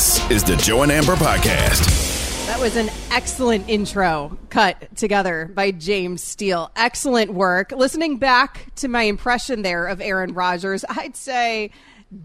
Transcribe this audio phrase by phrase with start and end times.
[0.00, 2.46] This is the Joe and Amber Podcast.
[2.46, 6.70] That was an excellent intro cut together by James Steele.
[6.74, 7.70] Excellent work.
[7.72, 11.70] Listening back to my impression there of Aaron Rodgers, I'd say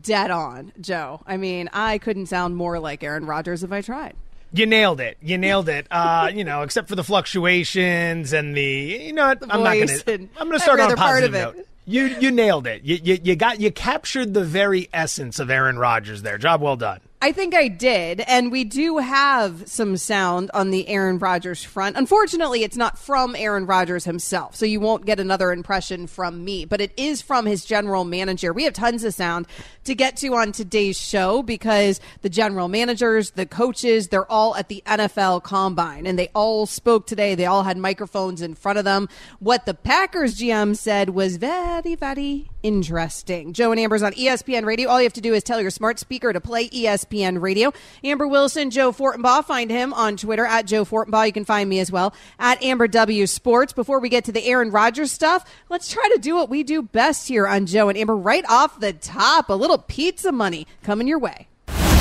[0.01, 1.21] dead on, Joe.
[1.27, 4.15] I mean, I couldn't sound more like Aaron Rodgers if I tried.
[4.53, 5.17] You nailed it.
[5.21, 5.85] You nailed it.
[5.92, 10.29] Uh, you know, except for the fluctuations and the, you know, what, I'm not gonna.
[10.37, 11.57] I'm gonna start on a other part positive of it.
[11.57, 11.67] note.
[11.87, 12.83] You you nailed it.
[12.83, 16.38] You, you you got you captured the very essence of Aaron Rodgers there.
[16.38, 17.02] Job well done.
[17.26, 21.98] I think I did, and we do have some sound on the Aaron Rodgers front.
[21.98, 26.65] Unfortunately, it's not from Aaron Rodgers himself, so you won't get another impression from me,
[26.65, 28.53] but it is from his general manager.
[28.53, 29.48] We have tons of sound
[29.85, 34.70] to get to on today's show because the general managers, the coaches, they're all at
[34.70, 37.34] the NFL combine, and they all spoke today.
[37.34, 39.09] They all had microphones in front of them.
[39.39, 43.53] What the Packers GM said was very, very interesting.
[43.53, 44.89] Joe and Amber's on ESPN Radio.
[44.89, 47.73] All you have to do is tell your smart speaker to play E ESPN Radio.
[48.03, 49.43] Amber Wilson, Joe Fortenbaugh.
[49.45, 51.27] Find him on Twitter at Joe Fortenbaugh.
[51.27, 53.73] You can find me as well at Amber W Sports.
[53.73, 56.81] Before we get to the Aaron Rodgers stuff, let's try to do what we do
[56.81, 58.15] best here on Joe and Amber.
[58.15, 61.48] Right off the top, a little pizza money coming your way.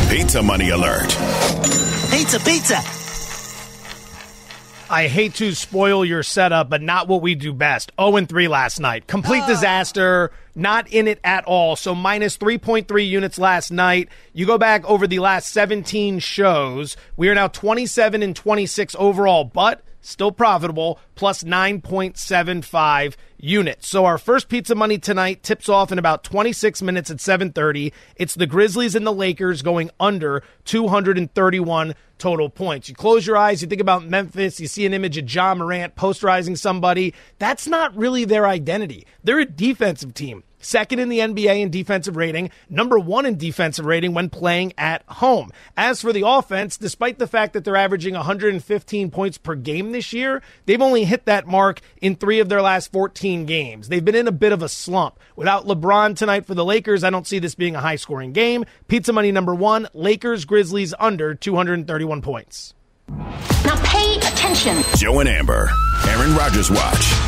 [0.08, 1.08] Pizza money alert.
[2.11, 3.03] Pizza, pizza.
[4.95, 7.91] I hate to spoil your setup, but not what we do best.
[8.00, 9.09] 0 and 3 last night.
[9.09, 9.48] Complete ah.
[9.48, 10.31] disaster.
[10.55, 11.75] Not in it at all.
[11.75, 14.09] So minus 3.3 units last night.
[14.33, 16.97] You go back over the last 17 shows.
[17.17, 23.88] We are now 27 and 26 overall, but still profitable, plus 9.75 units.
[23.88, 27.92] So our first pizza money tonight tips off in about 26 minutes at 7:30.
[28.16, 32.88] It's the Grizzlies and the Lakers going under 231 total points.
[32.88, 35.94] You close your eyes, you think about Memphis, you see an image of Ja Morant
[35.96, 37.12] posterizing somebody.
[37.39, 39.06] That's not really their identity.
[39.22, 40.44] They're a defensive team.
[40.65, 45.03] Second in the NBA in defensive rating, number one in defensive rating when playing at
[45.07, 45.53] home.
[45.77, 50.15] As for the offense, despite the fact that they're averaging 115 points per game this
[50.15, 53.89] year, they've only hit that mark in three of their last 14 games.
[53.89, 55.20] They've been in a bit of a slump.
[55.36, 58.64] Without LeBron tonight for the Lakers, I don't see this being a high scoring game.
[58.89, 62.73] Pizza money number one, Lakers Grizzlies under 231 points.
[63.08, 64.83] Now pay attention.
[64.97, 65.70] Joe and Amber.
[66.08, 67.23] Aaron Rodgers Watch.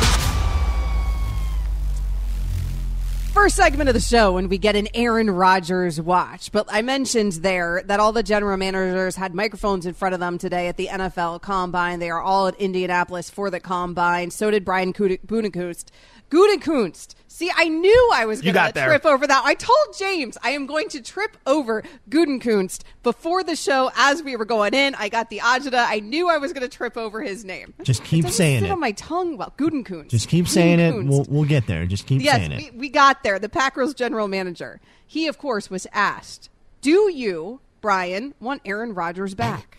[3.37, 6.51] First segment of the show when we get an Aaron Rodgers watch.
[6.51, 10.39] But I mentioned there that all the general managers had microphones in front of them
[10.39, 11.99] today at the NFL Combine.
[11.99, 14.31] They are all at Indianapolis for the Combine.
[14.31, 15.85] So did Brian Gutekunst.
[16.29, 17.15] Gutekunst.
[17.27, 19.43] See, I knew I was going to trip over that.
[19.45, 24.35] I told James I am going to trip over Gutekunst before the show as we
[24.35, 24.95] were going in.
[24.95, 25.85] I got the agita.
[25.87, 27.75] I knew I was going to trip over his name.
[27.83, 28.71] Just keep doesn't saying sit it.
[28.71, 29.53] on my tongue well.
[29.55, 30.07] Gutekunst.
[30.09, 31.05] Just keep saying it.
[31.05, 31.85] We'll, we'll get there.
[31.85, 32.73] Just keep saying Yes, it.
[32.73, 33.37] we, we got there.
[33.37, 34.81] The Packers general manager.
[35.05, 36.49] He, of course, was asked,
[36.81, 39.77] Do you, Brian, want Aaron Rodgers back?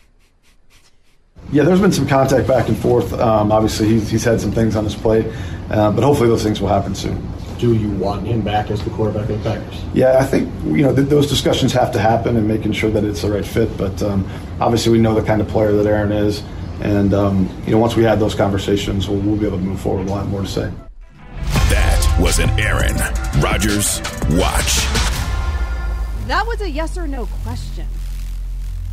[1.50, 3.12] Yeah, there's been some contact back and forth.
[3.14, 5.26] Um, obviously, he's, he's had some things on his plate,
[5.70, 7.26] uh, but hopefully those things will happen soon.
[7.58, 9.82] Do you want him back as the quarterback of the Packers?
[9.94, 13.02] Yeah, I think you know th- those discussions have to happen and making sure that
[13.02, 13.76] it's the right fit.
[13.76, 14.28] But um,
[14.60, 16.44] obviously, we know the kind of player that Aaron is,
[16.80, 19.80] and um, you know once we have those conversations, we'll, we'll be able to move
[19.80, 20.06] forward.
[20.06, 20.70] We'll have more to say.
[21.70, 22.96] That was an Aaron
[23.42, 24.00] Rodgers
[24.38, 24.86] Watch.
[26.28, 27.88] That was a yes or no question.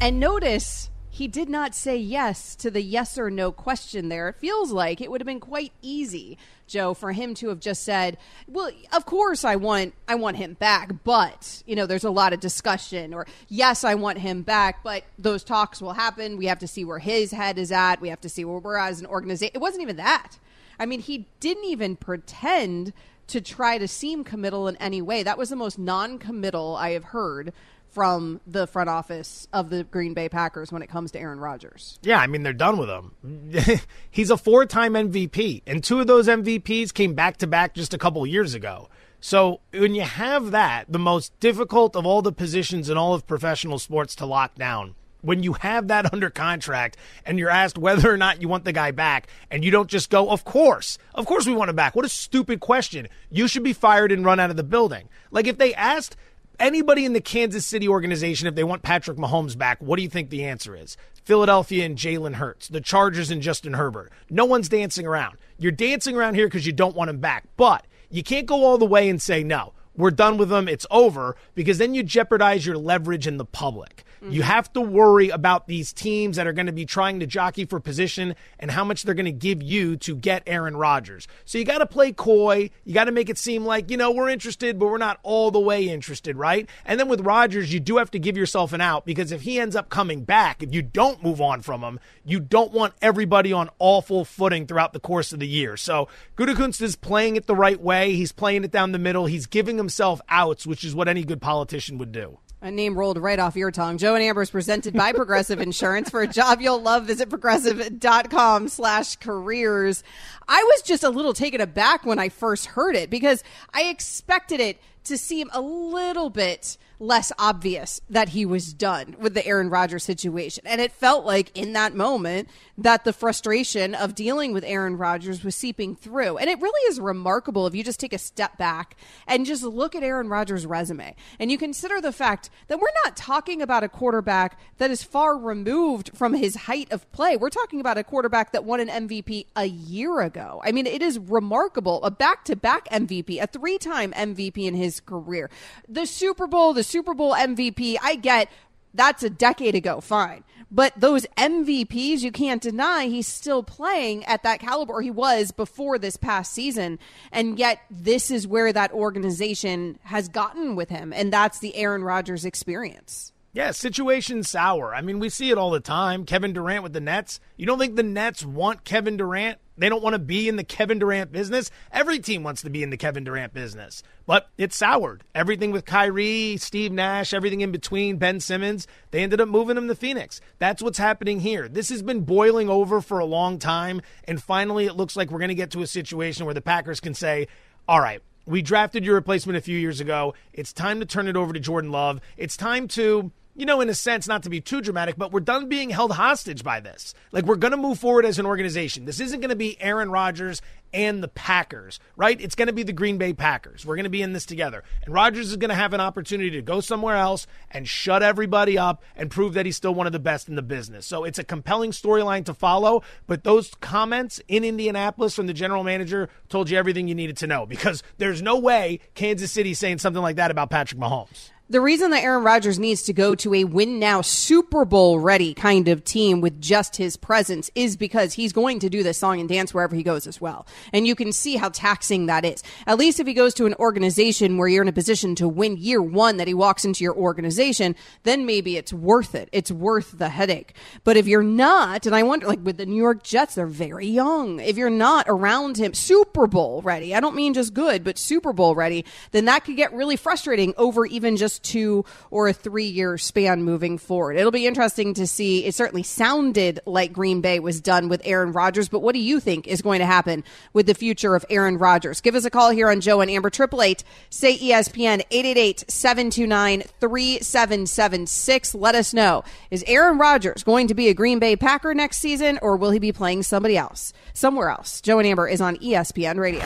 [0.01, 0.84] And notice
[1.15, 4.27] he did not say yes to the yes or no question there.
[4.27, 6.37] It feels like it would have been quite easy,
[6.67, 8.17] Joe, for him to have just said,
[8.49, 12.33] "Well, of course I want I want him back, but, you know, there's a lot
[12.33, 16.35] of discussion or yes, I want him back, but those talks will happen.
[16.35, 18.01] We have to see where his head is at.
[18.01, 20.37] We have to see where we're at as an organization." It wasn't even that.
[20.77, 22.91] I mean, he didn't even pretend
[23.27, 25.23] to try to seem committal in any way.
[25.23, 27.53] That was the most non-committal I have heard
[27.95, 31.97] from the front office of the Green Bay Packers when it comes to Aaron Rodgers.
[32.03, 33.79] Yeah, I mean they're done with him.
[34.11, 37.97] He's a four-time MVP, and two of those MVPs came back to back just a
[37.97, 38.89] couple years ago.
[39.21, 43.25] So when you have that, the most difficult of all the positions in all of
[43.25, 48.11] professional sports to lock down, when you have that under contract and you're asked whether
[48.11, 51.25] or not you want the guy back, and you don't just go, "Of course, of
[51.25, 53.07] course we want him back." What a stupid question!
[53.31, 55.07] You should be fired and run out of the building.
[55.31, 56.17] Like if they asked
[56.59, 60.09] anybody in the Kansas City organization, if they want Patrick Mahomes back, what do you
[60.09, 60.97] think the answer is?
[61.23, 64.11] Philadelphia and Jalen Hurts, the Chargers and Justin Herbert.
[64.29, 65.37] No one's dancing around.
[65.57, 68.77] You're dancing around here because you don't want him back, but you can't go all
[68.77, 69.73] the way and say no.
[69.97, 74.03] we're done with him, it's over, because then you jeopardize your leverage in the public.
[74.29, 74.51] You mm-hmm.
[74.51, 77.79] have to worry about these teams that are going to be trying to jockey for
[77.79, 81.27] position and how much they're going to give you to get Aaron Rodgers.
[81.45, 82.71] So you got to play coy.
[82.83, 85.51] You got to make it seem like, you know, we're interested, but we're not all
[85.51, 86.67] the way interested, right?
[86.85, 89.59] And then with Rodgers, you do have to give yourself an out because if he
[89.59, 93.53] ends up coming back, if you don't move on from him, you don't want everybody
[93.53, 95.77] on awful footing throughout the course of the year.
[95.77, 96.07] So
[96.37, 98.15] Gutekunst is playing it the right way.
[98.15, 99.27] He's playing it down the middle.
[99.27, 102.39] He's giving himself outs, which is what any good politician would do.
[102.61, 103.97] A name rolled right off your tongue.
[103.97, 106.09] Joe and Amber is presented by Progressive Insurance.
[106.09, 110.03] For a job you'll love, visit progressive.com slash careers.
[110.47, 113.43] I was just a little taken aback when I first heard it because
[113.73, 119.33] I expected it to seem a little bit less obvious that he was done with
[119.33, 120.63] the Aaron Rodgers situation.
[120.65, 125.43] And it felt like in that moment that the frustration of dealing with Aaron Rodgers
[125.43, 126.37] was seeping through.
[126.37, 128.95] And it really is remarkable if you just take a step back
[129.27, 133.15] and just look at Aaron Rodgers' resume and you consider the fact that we're not
[133.15, 137.37] talking about a quarterback that is far removed from his height of play.
[137.37, 140.61] We're talking about a quarterback that won an MVP a year ago.
[140.63, 142.03] I mean, it is remarkable.
[142.03, 145.49] A back to back MVP, a three time MVP in his career.
[145.87, 148.49] The Super Bowl, the Super Bowl MVP, I get
[148.95, 150.43] that's a decade ago, fine.
[150.71, 155.99] But those MVPs, you can't deny he's still playing at that caliber he was before
[155.99, 156.97] this past season.
[157.31, 161.13] And yet, this is where that organization has gotten with him.
[161.13, 163.31] And that's the Aaron Rodgers experience.
[163.53, 164.93] Yeah, situation sour.
[164.93, 166.25] I mean, we see it all the time.
[166.25, 167.39] Kevin Durant with the Nets.
[167.55, 169.59] You don't think the Nets want Kevin Durant?
[169.77, 171.69] They don't want to be in the Kevin Durant business.
[171.91, 175.23] Every team wants to be in the Kevin Durant business, but it's soured.
[175.33, 179.87] Everything with Kyrie, Steve Nash, everything in between, Ben Simmons, they ended up moving him
[179.87, 180.39] to Phoenix.
[180.59, 181.67] That's what's happening here.
[181.67, 185.39] This has been boiling over for a long time, and finally it looks like we're
[185.39, 187.47] going to get to a situation where the Packers can say,
[187.87, 190.33] all right, we drafted your replacement a few years ago.
[190.53, 192.21] It's time to turn it over to Jordan Love.
[192.37, 195.39] It's time to you know, in a sense, not to be too dramatic, but we're
[195.39, 197.13] done being held hostage by this.
[197.31, 199.05] Like, we're going to move forward as an organization.
[199.05, 200.61] This isn't going to be Aaron Rodgers
[200.93, 202.39] and the Packers, right?
[202.39, 203.85] It's going to be the Green Bay Packers.
[203.85, 204.83] We're going to be in this together.
[205.03, 208.77] And Rodgers is going to have an opportunity to go somewhere else and shut everybody
[208.77, 211.05] up and prove that he's still one of the best in the business.
[211.05, 213.03] So it's a compelling storyline to follow.
[213.27, 217.47] But those comments in Indianapolis from the general manager told you everything you needed to
[217.47, 221.51] know because there's no way Kansas City saying something like that about Patrick Mahomes.
[221.67, 225.55] The reason that Aaron Rodgers needs to go to a win now Super Bowl ready
[225.55, 229.39] kind of team with just his presence is because he's going to do this song
[229.39, 230.67] and dance wherever he goes as well.
[230.93, 232.61] And you can see how taxing that is.
[232.85, 235.77] At least if he goes to an organization where you're in a position to win
[235.77, 239.49] year one that he walks into your organization, then maybe it's worth it.
[239.51, 240.75] It's worth the headache.
[241.03, 244.05] But if you're not, and I wonder, like with the New York Jets, they're very
[244.05, 244.59] young.
[244.59, 248.53] If you're not around him, Super Bowl ready, I don't mean just good, but Super
[248.53, 252.85] Bowl ready, then that could get really frustrating over even just two or a three
[252.85, 254.37] year span moving forward.
[254.37, 255.65] It'll be interesting to see.
[255.65, 259.39] It certainly sounded like Green Bay was done with Aaron Rodgers, but what do you
[259.39, 260.43] think is going to happen
[260.73, 262.21] with the future of Aaron Rodgers?
[262.21, 268.75] Give us a call here on Joe and Amber, 888 say ESPN, 888 729 3776.
[268.75, 269.43] Let us know.
[269.71, 272.99] Is Aaron Rodgers going to be a Green Bay Packer next season, or will he
[272.99, 275.01] be playing somebody else, somewhere else?
[275.01, 276.63] Joe and Amber is on ESPN Radio.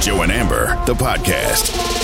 [0.00, 2.03] Joe and Amber, the podcast.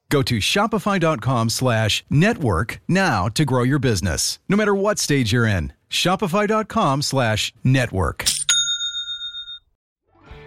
[0.11, 5.47] Go to shopify.com slash network now to grow your business, no matter what stage you're
[5.47, 5.71] in.
[5.89, 8.25] Shopify.com slash network.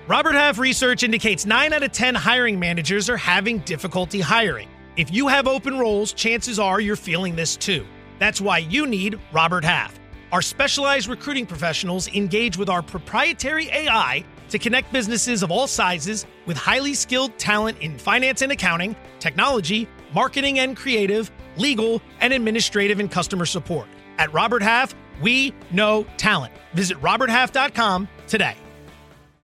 [0.06, 4.68] Robert Half research indicates 9 out of 10 hiring managers are having difficulty hiring.
[4.98, 7.86] If you have open roles, chances are you're feeling this too.
[8.18, 9.98] That's why you need Robert Half.
[10.30, 16.26] Our specialized recruiting professionals engage with our proprietary AI to connect businesses of all sizes
[16.46, 23.00] with highly skilled talent in finance and accounting, technology, marketing and creative, legal, and administrative
[23.00, 23.88] and customer support.
[24.18, 26.52] At Robert Half, we know talent.
[26.72, 28.54] Visit RobertHalf.com today.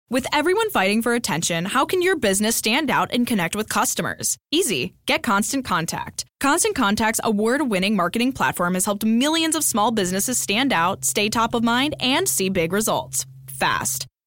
[0.09, 4.37] With everyone fighting for attention, how can your business stand out and connect with customers?
[4.51, 4.93] Easy.
[5.05, 6.25] Get Constant Contact.
[6.41, 11.29] Constant Contact's award winning marketing platform has helped millions of small businesses stand out, stay
[11.29, 14.05] top of mind, and see big results fast.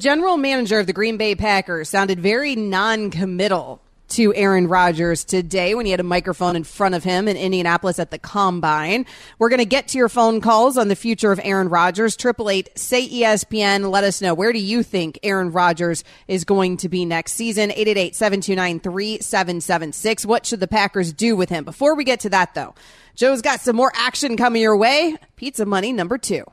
[0.00, 5.76] General manager of the Green Bay Packers sounded very non committal to Aaron Rodgers today
[5.76, 9.06] when he had a microphone in front of him in Indianapolis at the Combine.
[9.38, 12.16] We're going to get to your phone calls on the future of Aaron Rodgers.
[12.16, 13.88] Triple eight say ESPN.
[13.88, 17.70] Let us know where do you think Aaron Rodgers is going to be next season?
[17.70, 20.26] 888-729-3776.
[20.26, 21.62] What should the Packers do with him?
[21.62, 22.74] Before we get to that though,
[23.14, 25.16] Joe's got some more action coming your way.
[25.36, 26.44] Pizza money number two.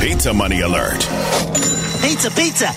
[0.00, 1.00] Pizza money alert.
[2.02, 2.72] Pizza, pizza.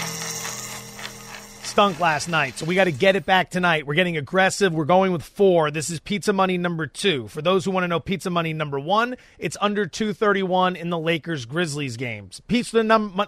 [1.65, 3.85] Stunk last night, so we got to get it back tonight.
[3.85, 4.73] We're getting aggressive.
[4.73, 5.69] We're going with four.
[5.69, 7.27] This is pizza money number two.
[7.27, 10.97] For those who want to know pizza money number one, it's under 231 in the
[10.97, 12.41] Lakers Grizzlies games.
[12.47, 13.27] Pizza number.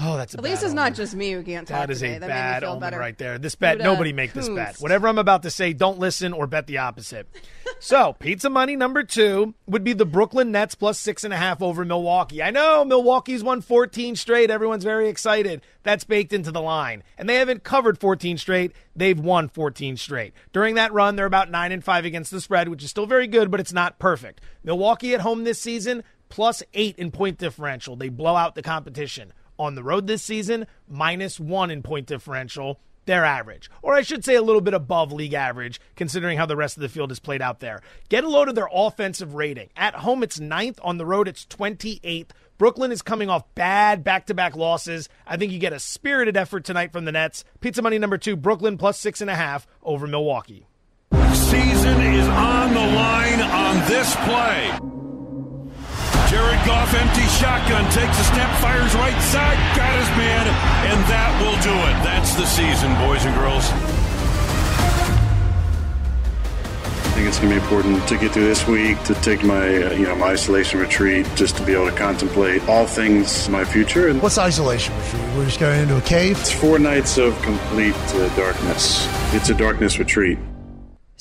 [0.00, 2.16] Oh, that's a At least it's not just me who can't talk That is today.
[2.16, 2.98] a that bad made me feel omen better.
[2.98, 3.38] right there.
[3.38, 4.76] This bet, nobody make this bet.
[4.76, 7.26] Whatever I'm about to say, don't listen or bet the opposite.
[7.80, 11.60] so, pizza money number two would be the Brooklyn Nets plus six and a half
[11.60, 12.42] over Milwaukee.
[12.42, 14.50] I know Milwaukee's won 14 straight.
[14.50, 15.62] Everyone's very excited.
[15.82, 17.02] That's baked into the line.
[17.16, 18.72] And they haven't covered 14 straight.
[18.94, 20.32] They've won 14 straight.
[20.52, 23.26] During that run, they're about nine and five against the spread, which is still very
[23.26, 24.40] good, but it's not perfect.
[24.62, 27.96] Milwaukee at home this season, plus eight in point differential.
[27.96, 29.32] They blow out the competition.
[29.58, 32.78] On the road this season, minus one in point differential.
[33.06, 33.70] They're average.
[33.80, 36.82] Or I should say a little bit above league average, considering how the rest of
[36.82, 37.80] the field is played out there.
[38.10, 39.70] Get a load of their offensive rating.
[39.76, 40.78] At home, it's ninth.
[40.82, 42.28] On the road, it's 28th.
[42.58, 45.08] Brooklyn is coming off bad back to back losses.
[45.26, 47.44] I think you get a spirited effort tonight from the Nets.
[47.60, 50.66] Pizza money number two, Brooklyn plus six and a half over Milwaukee.
[51.32, 54.97] Season is on the line on this play.
[56.28, 60.46] Jared Goff, empty shotgun, takes a step, fires right side, got his man,
[60.84, 61.96] and that will do it.
[62.04, 63.64] That's the season, boys and girls.
[67.00, 69.84] I think it's going to be important to get through this week, to take my,
[69.84, 73.64] uh, you know, my isolation retreat, just to be able to contemplate all things my
[73.64, 74.08] future.
[74.08, 75.22] And What's isolation retreat?
[75.34, 76.38] We're just going into a cave?
[76.38, 79.08] it's four nights of complete uh, darkness.
[79.32, 80.38] It's a darkness retreat.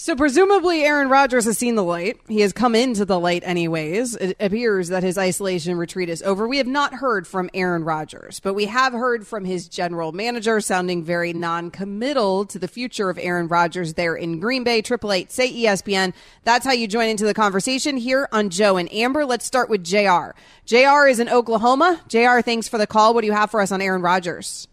[0.07, 2.17] So presumably Aaron Rodgers has seen the light.
[2.29, 4.15] He has come into the light anyways.
[4.15, 6.47] It appears that his isolation retreat is over.
[6.47, 10.61] We have not heard from Aaron Rodgers, but we have heard from his general manager
[10.61, 14.81] sounding very non-committal to the future of Aaron Rodgers there in Green Bay.
[14.81, 16.13] Triple eight say ESPN.
[16.45, 19.25] That's how you join into the conversation here on Joe and Amber.
[19.25, 20.29] Let's start with JR.
[20.63, 21.99] JR is in Oklahoma.
[22.07, 23.13] JR, thanks for the call.
[23.13, 24.69] What do you have for us on Aaron Rodgers?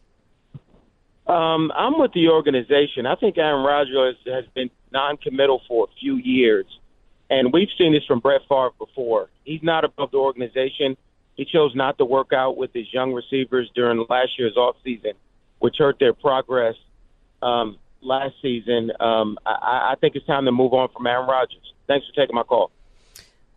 [1.27, 3.07] Um, I'm with the organization.
[3.07, 6.65] I think Aaron Rodgers has been non-committal for a few years,
[7.29, 9.29] and we've seen this from Brett Favre before.
[9.45, 10.97] He's not above the organization.
[11.35, 15.15] He chose not to work out with his young receivers during last year's offseason,
[15.59, 16.77] which hurt their progress
[17.43, 18.93] um, last season.
[19.01, 21.73] Um, I, I think it's time to move on from Aaron Rodgers.
[21.89, 22.71] Thanks for taking my call.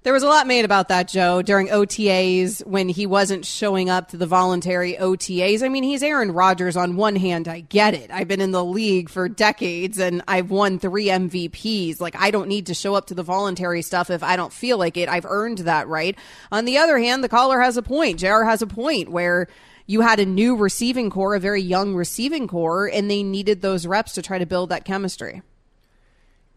[0.04, 4.10] There was a lot made about that, Joe, during OTAs when he wasn't showing up
[4.10, 5.62] to the voluntary OTAs.
[5.62, 6.78] I mean, he's Aaron Rodgers.
[6.78, 8.10] On one hand, I get it.
[8.10, 12.00] I've been in the league for decades and I've won three MVPs.
[12.00, 14.78] Like, I don't need to show up to the voluntary stuff if I don't feel
[14.78, 15.10] like it.
[15.10, 16.18] I've earned that right.
[16.54, 18.20] On the other hand, the caller has a point.
[18.20, 19.48] JR has a point where
[19.88, 23.86] you had a new receiving corps, a very young receiving corps, and they needed those
[23.86, 25.42] reps to try to build that chemistry.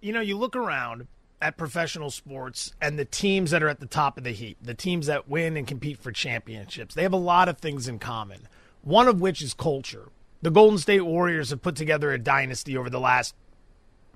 [0.01, 1.09] You know, you look around
[1.43, 4.75] at professional sports and the teams that are at the top of the heap, the
[4.75, 8.49] teams that win and compete for championships, they have a lot of things in common.
[8.83, 10.09] One of which is culture.
[10.43, 13.35] The Golden State Warriors have put together a dynasty over the last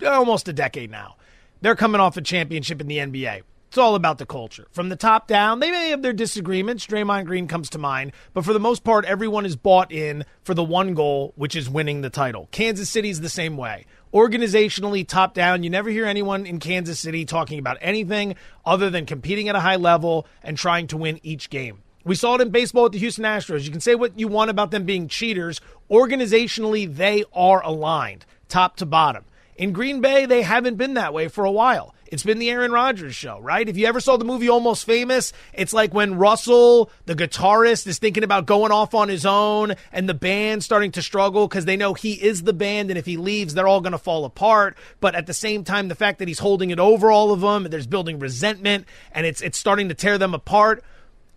[0.03, 1.17] uh, almost a decade now.
[1.61, 3.43] They're coming off a championship in the NBA.
[3.69, 4.67] It's all about the culture.
[4.71, 6.87] From the top down, they may have their disagreements.
[6.87, 8.13] Draymond Green comes to mind.
[8.33, 11.69] But for the most part, everyone is bought in for the one goal, which is
[11.69, 12.49] winning the title.
[12.53, 13.87] Kansas City's the same way.
[14.15, 19.07] Organizationally, top down, you never hear anyone in Kansas City talking about anything other than
[19.07, 21.83] competing at a high level and trying to win each game.
[22.05, 23.65] We saw it in baseball with the Houston Astros.
[23.65, 25.61] You can say what you want about them being cheaters.
[25.91, 29.25] Organizationally, they are aligned, top to bottom.
[29.57, 31.93] In Green Bay, they haven't been that way for a while.
[32.09, 33.69] It's been the Aaron Rodgers show, right?
[33.69, 37.99] If you ever saw the movie Almost Famous, it's like when Russell, the guitarist, is
[37.99, 41.77] thinking about going off on his own and the band starting to struggle because they
[41.77, 44.77] know he is the band and if he leaves, they're all going to fall apart.
[45.01, 47.65] But at the same time, the fact that he's holding it over all of them,
[47.65, 50.85] there's building resentment and it's it's starting to tear them apart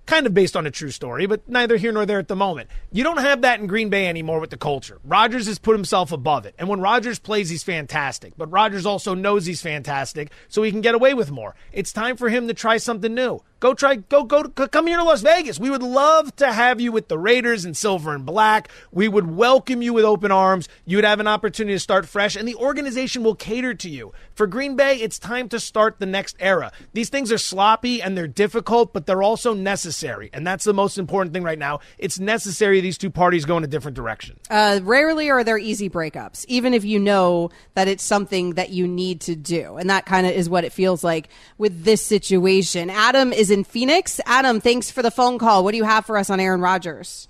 [0.08, 2.70] kind of based on a true story, but neither here nor there at the moment.
[2.92, 5.00] You don't have that in Green Bay anymore with the culture.
[5.04, 6.56] Rodgers has put himself above it.
[6.58, 8.34] And when Rodgers plays, he's fantastic.
[8.38, 11.56] But Rodgers also knows he's fantastic, so he can get away with more.
[11.72, 13.42] It's time for him to try something new.
[13.60, 15.60] Go try, go, go, come here to Las Vegas.
[15.60, 18.70] We would love to have you with the Raiders in silver and black.
[18.92, 20.70] We would welcome you with open arms.
[20.86, 24.14] You'd have an opportunity to start fresh, and the organization will cater to you.
[24.36, 26.72] For Green Bay, it's time to start the next era.
[26.94, 29.97] These things are sloppy and they're difficult, but they're also necessary.
[30.04, 31.80] And that's the most important thing right now.
[31.98, 34.40] It's necessary these two parties go in a different direction.
[34.50, 38.88] Uh, rarely are there easy breakups, even if you know that it's something that you
[38.88, 39.78] need to do.
[39.78, 42.92] And that kind of is what it feels like with this situation.
[42.92, 44.20] Adam is is in Phoenix.
[44.26, 45.64] Adam, thanks for the phone call.
[45.64, 47.28] What do you have for us on Aaron Rodgers?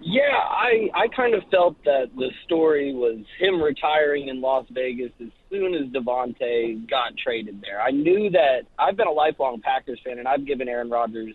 [0.00, 5.12] Yeah, I I kind of felt that the story was him retiring in Las Vegas
[5.20, 7.80] as soon as Davante got traded there.
[7.80, 11.34] I knew that I've been a lifelong Packers fan, and I've given Aaron Rodgers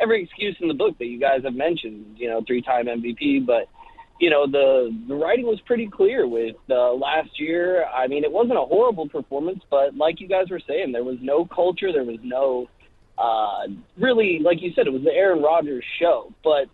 [0.00, 2.16] every excuse in the book that you guys have mentioned.
[2.16, 3.68] You know, three-time MVP, but
[4.20, 7.84] you know the the writing was pretty clear with uh, last year.
[7.86, 11.18] I mean, it wasn't a horrible performance, but like you guys were saying, there was
[11.20, 12.68] no culture, there was no
[13.18, 13.66] uh,
[13.98, 16.32] really, like you said, it was the Aaron Rodgers show.
[16.44, 16.66] But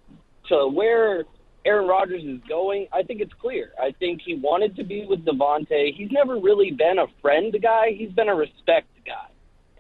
[0.49, 1.25] to where
[1.65, 3.71] Aaron Rodgers is going, I think it's clear.
[3.81, 5.95] I think he wanted to be with Davante.
[5.95, 7.93] He's never really been a friend guy.
[7.97, 9.29] He's been a respect guy.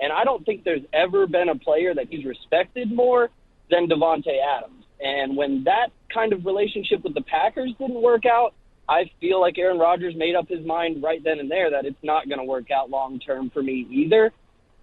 [0.01, 3.31] And I don't think there's ever been a player that he's respected more
[3.71, 4.85] than Davante Adams.
[5.01, 8.55] And when that kind of relationship with the Packers didn't work out,
[8.89, 12.03] I feel like Aaron Rodgers made up his mind right then and there that it's
[12.03, 14.33] not going to work out long term for me either.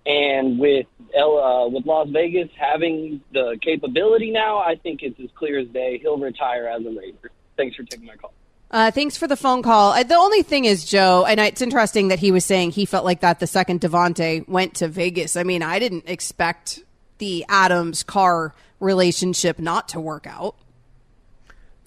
[0.06, 0.88] And with
[1.18, 6.00] uh, with Las Vegas having the capability now, I think it's as clear as day.
[6.00, 7.32] He'll retire as a Raider.
[7.58, 8.34] Thanks for taking my call.
[8.72, 9.94] Uh, thanks for the phone call.
[9.94, 13.04] Uh, the only thing is, Joe, and it's interesting that he was saying he felt
[13.04, 15.36] like that the second Davante went to Vegas.
[15.36, 16.84] I mean, I didn't expect
[17.18, 20.56] the Adams Carr relationship not to work out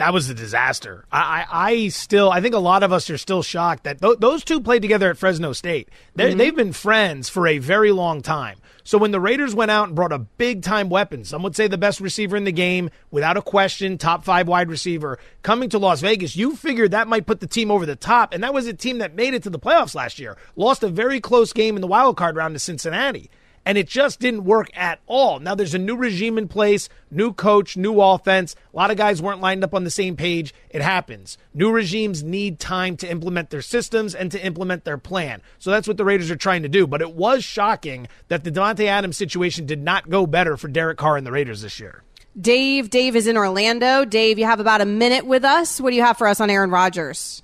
[0.02, 1.04] that was a disaster.
[1.12, 4.18] I, I, I, still, I think a lot of us are still shocked that th-
[4.18, 5.90] those two played together at Fresno State.
[6.18, 6.38] Mm-hmm.
[6.38, 8.58] They've been friends for a very long time.
[8.82, 11.68] So when the Raiders went out and brought a big time weapon, some would say
[11.68, 15.78] the best receiver in the game, without a question, top five wide receiver, coming to
[15.78, 18.34] Las Vegas, you figured that might put the team over the top.
[18.34, 20.88] And that was a team that made it to the playoffs last year, lost a
[20.88, 23.30] very close game in the wild card round to Cincinnati
[23.64, 25.38] and it just didn't work at all.
[25.38, 28.56] Now there's a new regime in place, new coach, new offense.
[28.72, 30.54] A lot of guys weren't lined up on the same page.
[30.70, 31.38] It happens.
[31.54, 35.42] New regimes need time to implement their systems and to implement their plan.
[35.58, 36.86] So that's what the Raiders are trying to do.
[36.86, 40.98] But it was shocking that the Davante Adams situation did not go better for Derek
[40.98, 42.02] Carr and the Raiders this year.
[42.40, 44.04] Dave, Dave is in Orlando.
[44.04, 45.80] Dave, you have about a minute with us.
[45.80, 47.42] What do you have for us on Aaron Rodgers?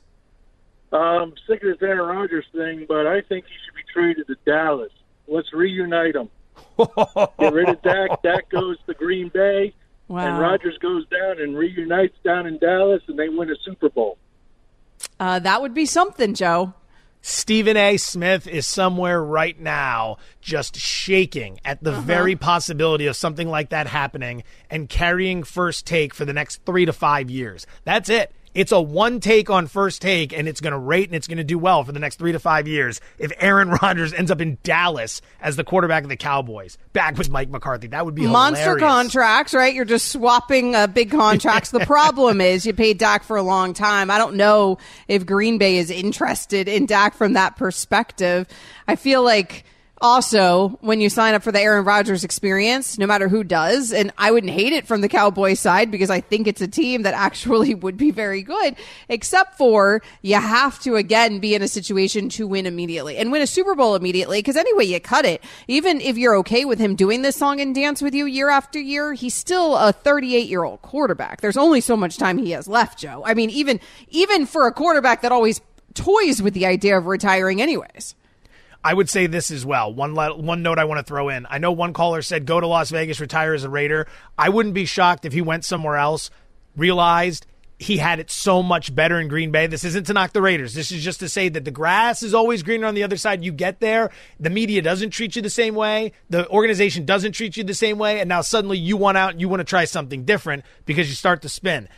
[0.92, 4.37] Um, sick of this Aaron Rodgers thing, but I think he should be traded to
[4.46, 4.90] Dallas.
[5.29, 6.31] Let's reunite them.
[7.38, 8.23] Get rid of Dak.
[8.23, 9.75] Dak goes to Green Bay,
[10.09, 10.27] wow.
[10.27, 14.19] and Rodgers goes down and reunites down in Dallas, and they win a Super Bowl.
[15.21, 16.75] Uh, that would be something, Joe.
[17.21, 17.97] Stephen A.
[17.97, 22.01] Smith is somewhere right now just shaking at the uh-huh.
[22.03, 26.87] very possibility of something like that happening and carrying first take for the next three
[26.87, 27.67] to five years.
[27.85, 28.33] That's it.
[28.59, 31.38] It's a one take on first take, and it's going to rate and it's going
[31.38, 33.01] to do well for the next three to five years.
[33.16, 37.31] If Aaron Rodgers ends up in Dallas as the quarterback of the Cowboys, back with
[37.31, 38.83] Mike McCarthy, that would be monster hilarious.
[38.83, 39.73] contracts, right?
[39.73, 41.71] You're just swapping uh, big contracts.
[41.71, 44.11] the problem is you paid Dak for a long time.
[44.11, 48.49] I don't know if Green Bay is interested in Dak from that perspective.
[48.88, 49.66] I feel like
[50.01, 54.13] also when you sign up for the Aaron Rodgers experience, no matter who does, and
[54.19, 57.15] I wouldn't hate it from the Cowboys side because I think it's a team that
[57.29, 58.77] actually would be very good,
[59.09, 63.43] except for you have to again be in a situation to win immediately and win
[63.43, 66.95] a Super Bowl immediately because anyway you cut it, even if you're okay with him
[66.95, 70.65] doing this song and dance with you year after year, he's still a 38 year
[70.65, 71.41] old quarterback.
[71.41, 73.23] There's only so much time he has left, Joe.
[73.25, 75.61] I mean, even even for a quarterback that always
[75.95, 78.15] toys with the idea of retiring anyways.
[78.85, 79.93] I would say this as well.
[79.93, 81.47] One le- one note I want to throw in.
[81.51, 84.07] I know one caller said go to Las Vegas, retire as a Raider.
[84.37, 86.31] I wouldn't be shocked if he went somewhere else,
[86.77, 87.47] realized
[87.79, 89.67] he had it so much better in Green Bay.
[89.69, 90.75] This isn't to knock the Raiders.
[90.75, 93.45] This is just to say that the grass is always greener on the other side.
[93.45, 94.11] You get there,
[94.41, 97.99] the media doesn't treat you the same way, the organization doesn't treat you the same
[97.99, 101.14] way, and now suddenly you want out, you want to try something different because you
[101.14, 101.88] start to spin.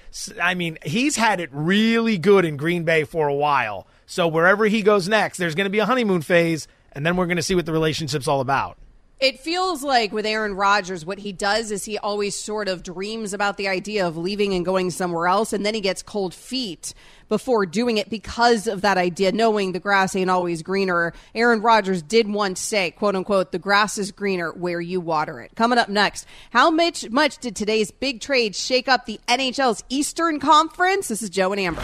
[0.40, 3.86] I mean, he's had it really good in Green Bay for a while.
[4.10, 7.26] So wherever he goes next, there's going to be a honeymoon phase, and then we're
[7.26, 8.76] going to see what the relationship's all about.
[9.20, 13.34] It feels like with Aaron Rodgers, what he does is he always sort of dreams
[13.34, 16.94] about the idea of leaving and going somewhere else, and then he gets cold feet
[17.28, 21.12] before doing it because of that idea, knowing the grass ain't always greener.
[21.34, 25.54] Aaron Rodgers did once say, quote unquote, the grass is greener where you water it.
[25.54, 30.40] Coming up next, how much much did today's big trade shake up the NHL's Eastern
[30.40, 31.08] Conference?
[31.08, 31.82] This is Joe and Amber.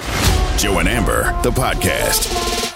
[0.57, 2.76] Joe and Amber, the podcast.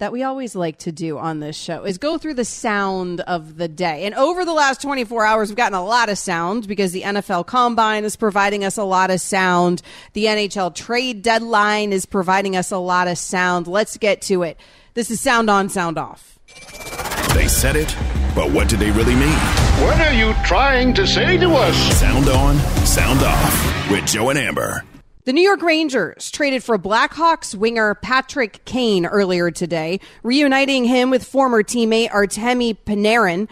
[0.00, 3.58] that we always like to do on this show is go through the sound of
[3.58, 4.06] the day.
[4.06, 7.46] And over the last 24 hours, we've gotten a lot of sound because the NFL
[7.46, 9.82] Combine is providing us a lot of sound.
[10.14, 13.66] The NHL trade deadline is providing us a lot of sound.
[13.66, 14.58] Let's get to it.
[14.94, 16.38] This is sound on, sound off.
[17.34, 17.94] They said it,
[18.34, 19.38] but what did they really mean?
[19.84, 21.76] What are you trying to say to us?
[22.00, 24.82] Sound on, sound off with Joe and Amber.
[25.24, 31.24] The New York Rangers traded for Blackhawks winger Patrick Kane earlier today, reuniting him with
[31.24, 33.46] former teammate Artemi Panarin.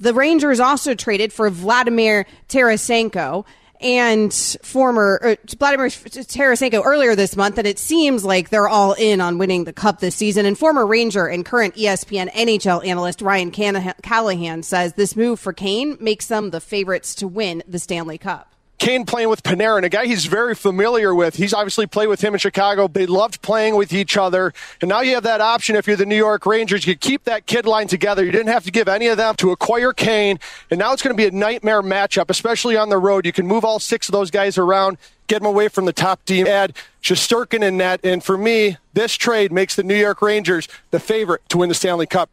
[0.00, 3.44] The Rangers also traded for Vladimir Tarasenko
[3.82, 9.20] and former uh, Vladimir Tarasenko earlier this month, and it seems like they're all in
[9.20, 10.46] on winning the cup this season.
[10.46, 15.98] And former Ranger and current ESPN NHL analyst Ryan Callahan says this move for Kane
[16.00, 18.51] makes them the favorites to win the Stanley Cup.
[18.82, 21.36] Kane playing with Panarin, a guy he's very familiar with.
[21.36, 22.88] He's obviously played with him in Chicago.
[22.88, 24.52] They loved playing with each other.
[24.80, 26.84] And now you have that option if you're the New York Rangers.
[26.84, 28.24] You keep that kid line together.
[28.24, 30.40] You didn't have to give any of them to acquire Kane.
[30.68, 33.24] And now it's going to be a nightmare matchup, especially on the road.
[33.24, 36.24] You can move all six of those guys around, get them away from the top
[36.24, 36.72] team, add
[37.04, 38.00] Shesterkin in net.
[38.02, 41.76] And for me, this trade makes the New York Rangers the favorite to win the
[41.76, 42.30] Stanley Cup.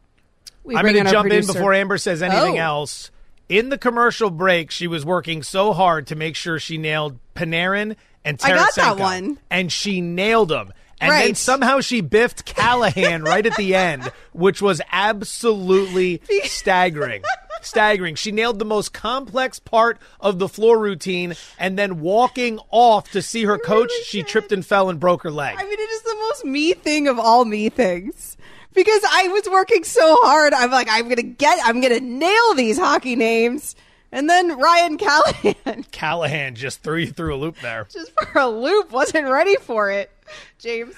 [0.64, 2.62] We I'm going to our jump in before Amber says anything Oh.
[2.80, 3.12] else.
[3.50, 7.96] In the commercial break, she was working so hard to make sure she nailed Panarin
[8.24, 8.52] and Tarasenko.
[8.52, 9.38] I got that one.
[9.50, 10.72] And she nailed them.
[11.00, 17.24] And then somehow she biffed Callahan right at the end, which was absolutely staggering.
[17.60, 18.14] Staggering.
[18.14, 23.20] She nailed the most complex part of the floor routine, and then walking off to
[23.20, 25.56] see her coach, she tripped and fell and broke her leg.
[25.58, 28.36] I mean, it is the most me thing of all me things.
[28.72, 32.78] Because I was working so hard, I'm like, I'm gonna get, I'm gonna nail these
[32.78, 33.74] hockey names,
[34.12, 37.86] and then Ryan Callahan, Callahan just threw you through a loop there.
[37.90, 40.10] just for a loop, wasn't ready for it.
[40.58, 40.94] James,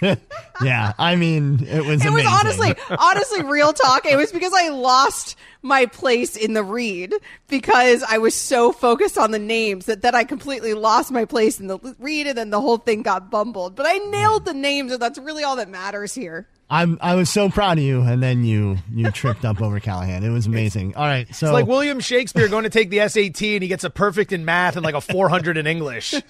[0.62, 4.06] yeah, I mean, it was it was honestly, honestly, real talk.
[4.06, 7.14] It was because I lost my place in the read
[7.48, 11.58] because I was so focused on the names that that I completely lost my place
[11.58, 13.74] in the read, and then the whole thing got bumbled.
[13.74, 16.46] But I nailed the names, and that's really all that matters here.
[16.70, 20.22] I'm I was so proud of you, and then you you tripped up over Callahan.
[20.22, 20.94] It was amazing.
[20.96, 23.84] All right, so It's like William Shakespeare going to take the SAT and he gets
[23.84, 26.14] a perfect in math and like a 400 in English.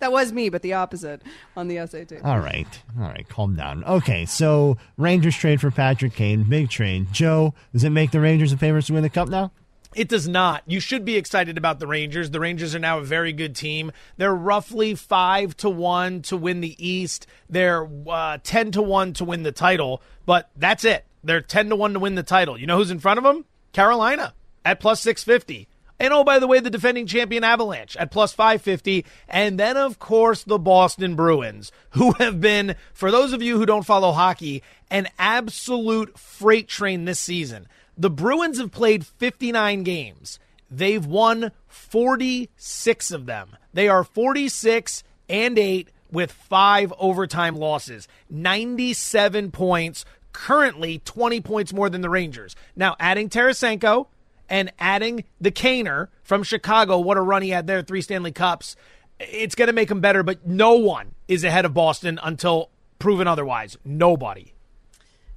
[0.00, 1.22] That was me, but the opposite
[1.56, 2.24] on the SAT.
[2.24, 2.66] all right,
[2.98, 3.84] all right, calm down.
[3.84, 7.06] Okay, so Rangers trade for Patrick Kane, big trade.
[7.12, 9.52] Joe, does it make the Rangers the favorites to win the cup now?
[9.94, 10.62] It does not.
[10.66, 12.30] You should be excited about the Rangers.
[12.30, 13.90] The Rangers are now a very good team.
[14.16, 17.26] They're roughly five to one to win the East.
[17.48, 21.06] They're uh, ten to one to win the title, but that's it.
[21.24, 22.58] They're ten to one to win the title.
[22.58, 23.46] You know who's in front of them?
[23.72, 25.68] Carolina at plus six fifty.
[26.00, 29.04] And oh, by the way, the defending champion Avalanche at plus 550.
[29.28, 33.66] And then, of course, the Boston Bruins, who have been, for those of you who
[33.66, 37.66] don't follow hockey, an absolute freight train this season.
[37.98, 40.38] The Bruins have played 59 games.
[40.70, 43.56] They've won 46 of them.
[43.72, 51.90] They are 46 and 8 with five overtime losses, 97 points, currently 20 points more
[51.90, 52.56] than the Rangers.
[52.76, 54.06] Now, adding Tarasenko,
[54.48, 58.76] and adding the Kaner from Chicago, what a run he had there, three Stanley Cups,
[59.20, 63.26] it's going to make him better, but no one is ahead of Boston until proven
[63.26, 63.76] otherwise.
[63.84, 64.54] Nobody.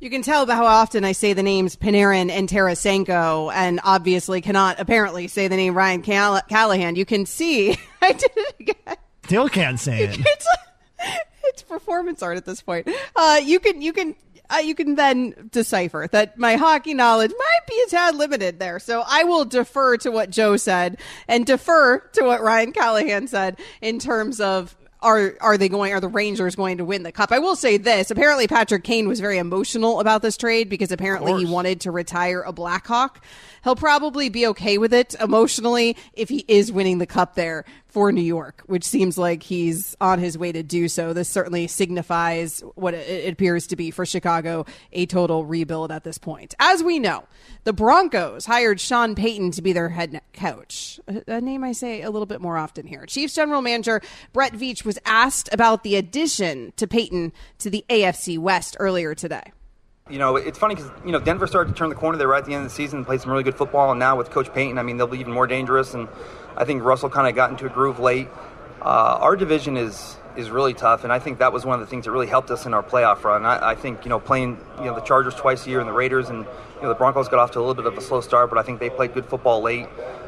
[0.02, 4.42] You can tell by how often I say the names Panarin and Tarasenko, and obviously
[4.42, 6.96] cannot apparently say the name Ryan Call- Callahan.
[6.96, 8.98] You can see I did it again.
[9.26, 10.18] Still can't say it.
[10.26, 10.48] It's,
[11.44, 12.88] it's performance art at this point.
[13.16, 14.16] Uh, you can you can
[14.50, 18.80] uh, you can then decipher that my hockey knowledge might be a tad limited there.
[18.80, 23.60] So I will defer to what Joe said and defer to what Ryan Callahan said
[23.82, 27.32] in terms of are are they going are the Rangers going to win the cup?
[27.32, 28.12] I will say this.
[28.12, 32.42] Apparently Patrick Kane was very emotional about this trade because apparently he wanted to retire
[32.42, 33.24] a Blackhawk.
[33.64, 38.12] He'll probably be okay with it emotionally if he is winning the cup there for
[38.12, 41.12] New York, which seems like he's on his way to do so.
[41.12, 46.17] This certainly signifies what it appears to be for Chicago a total rebuild at this
[46.17, 46.56] point.
[46.58, 47.25] As we know,
[47.65, 52.10] the Broncos hired Sean Payton to be their head coach, a name I say a
[52.10, 53.06] little bit more often here.
[53.06, 54.01] Chiefs general manager
[54.32, 59.51] Brett Veach was asked about the addition to Payton to the AFC West earlier today.
[60.10, 62.39] You know, it's funny because you know Denver started to turn the corner there right
[62.39, 64.30] at the end of the season, and played some really good football, and now with
[64.30, 65.93] Coach Payton, I mean they'll be even more dangerous.
[65.93, 66.08] And
[66.58, 68.28] I think Russell kind of got into a groove late.
[68.82, 71.90] Uh, our division is is really tough, and I think that was one of the
[71.90, 73.46] things that really helped us in our playoff run.
[73.46, 75.94] I, I think you know playing you know the Chargers twice a year and the
[75.94, 78.22] Raiders, and you know the Broncos got off to a little bit of a slow
[78.22, 79.88] start, but I think they played good football late.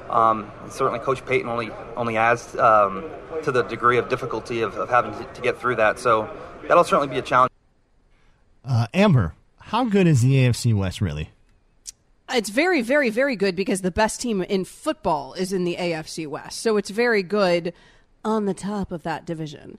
[0.10, 3.10] Um, certainly, Coach Payton only only adds um,
[3.44, 6.00] to the degree of difficulty of, of having to, to, get through that.
[6.00, 6.30] So
[6.68, 7.52] that'll certainly be a challenge.
[8.64, 11.33] Uh, Amber, how good is the AFC West really?
[12.34, 16.28] It's very, very, very good because the best team in football is in the AFC
[16.28, 16.60] West.
[16.62, 17.74] So it's very good
[18.26, 19.78] on the top of that division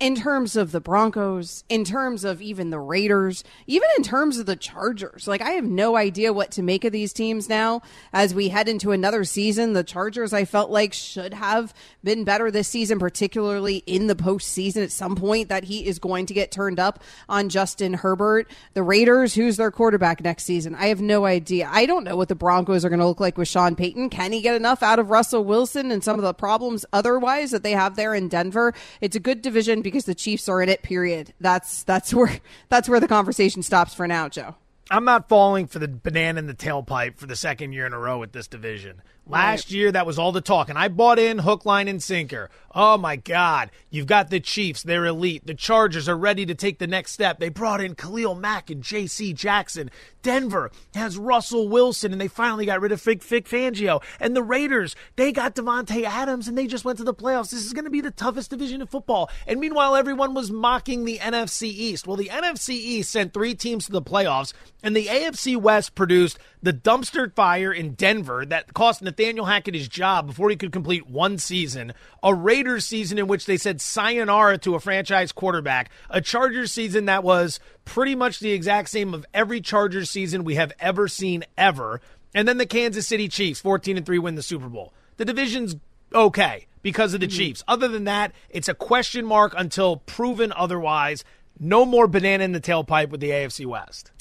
[0.00, 4.46] in terms of the Broncos, in terms of even the Raiders, even in terms of
[4.46, 5.28] the Chargers.
[5.28, 8.66] Like, I have no idea what to make of these teams now as we head
[8.66, 9.74] into another season.
[9.74, 14.82] The Chargers, I felt like, should have been better this season, particularly in the postseason
[14.82, 18.50] at some point that he is going to get turned up on Justin Herbert.
[18.72, 20.74] The Raiders, who's their quarterback next season?
[20.74, 21.68] I have no idea.
[21.70, 24.08] I don't know what the Broncos are going to look like with Sean Payton.
[24.08, 27.62] Can he get enough out of Russell Wilson and some of the problems otherwise that
[27.62, 28.72] they have there in Denver?
[29.02, 30.82] It's a good division because the Chiefs are in it.
[30.82, 31.34] Period.
[31.40, 34.56] That's that's where that's where the conversation stops for now, Joe.
[34.90, 37.98] I'm not falling for the banana in the tailpipe for the second year in a
[37.98, 39.02] row with this division.
[39.30, 39.70] Last right.
[39.70, 42.50] year, that was all the talk, and I bought in hook, line, and sinker.
[42.72, 43.70] Oh my God.
[43.90, 44.84] You've got the Chiefs.
[44.84, 45.44] They're elite.
[45.44, 47.40] The Chargers are ready to take the next step.
[47.40, 49.32] They brought in Khalil Mack and J.C.
[49.32, 49.90] Jackson.
[50.22, 54.02] Denver has Russell Wilson, and they finally got rid of Vic, Vic Fangio.
[54.20, 57.50] And the Raiders, they got Davante Adams, and they just went to the playoffs.
[57.50, 59.30] This is going to be the toughest division in football.
[59.48, 62.06] And meanwhile, everyone was mocking the NFC East.
[62.06, 66.38] Well, the NFC East sent three teams to the playoffs, and the AFC West produced
[66.62, 71.08] the dumpster fire in Denver that cost Nathaniel Hackett his job before he could complete
[71.08, 71.92] one season.
[72.22, 77.06] A Raiders season in which they said sayonara to a franchise quarterback, a Chargers season
[77.06, 81.44] that was pretty much the exact same of every Chargers season we have ever seen
[81.56, 82.00] ever,
[82.34, 84.92] and then the Kansas City Chiefs 14 and 3 win the Super Bowl.
[85.16, 85.76] The division's
[86.14, 87.36] okay because of the mm-hmm.
[87.36, 87.64] Chiefs.
[87.66, 91.24] Other than that, it's a question mark until proven otherwise.
[91.58, 94.12] No more banana in the tailpipe with the AFC West.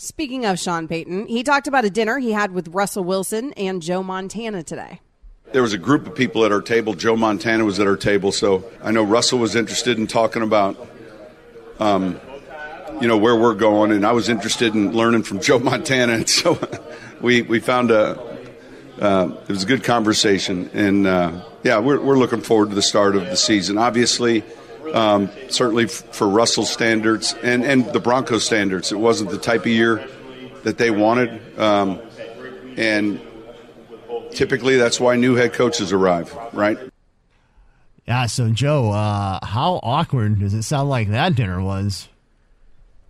[0.00, 3.82] Speaking of Sean Payton, he talked about a dinner he had with Russell Wilson and
[3.82, 5.00] Joe Montana today.
[5.50, 6.94] There was a group of people at our table.
[6.94, 10.76] Joe Montana was at our table, so I know Russell was interested in talking about,
[11.80, 12.20] um,
[13.00, 16.28] you know, where we're going, and I was interested in learning from Joe Montana, and
[16.28, 16.56] so
[17.20, 18.20] we we found a
[19.00, 22.82] uh, it was a good conversation, and uh, yeah, we're we're looking forward to the
[22.82, 23.78] start of the season.
[23.78, 24.44] Obviously,
[24.94, 29.68] um, certainly for Russell's standards and and the Broncos standards, it wasn't the type of
[29.68, 30.06] year
[30.64, 32.00] that they wanted, um,
[32.76, 33.20] and
[34.32, 36.78] typically that's why new head coaches arrive, right?
[38.06, 42.08] Yeah, so Joe, uh, how awkward does it sound like that dinner was?